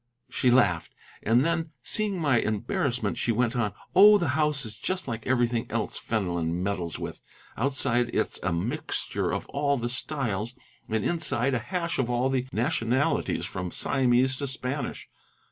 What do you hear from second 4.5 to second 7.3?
is just like everything else Fenelon meddles with.